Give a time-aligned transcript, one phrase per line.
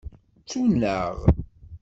[0.41, 1.15] Ttun-aɣ.